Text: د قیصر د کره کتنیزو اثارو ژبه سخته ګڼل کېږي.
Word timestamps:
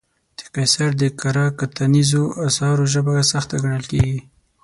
د 0.37 0.39
قیصر 0.55 0.91
د 1.01 1.03
کره 1.19 1.45
کتنیزو 1.59 2.23
اثارو 2.47 2.83
ژبه 2.93 3.13
سخته 3.31 3.55
ګڼل 3.63 3.83
کېږي. 3.91 4.19